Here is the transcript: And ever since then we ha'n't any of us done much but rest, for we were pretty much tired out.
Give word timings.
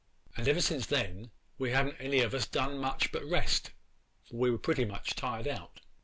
And 0.35 0.47
ever 0.47 0.61
since 0.61 0.87
then 0.87 1.29
we 1.59 1.73
ha'n't 1.73 1.95
any 1.99 2.21
of 2.21 2.33
us 2.33 2.47
done 2.47 2.79
much 2.79 3.11
but 3.11 3.23
rest, 3.23 3.69
for 4.27 4.37
we 4.37 4.49
were 4.49 4.57
pretty 4.57 4.83
much 4.83 5.13
tired 5.13 5.47
out. 5.47 5.79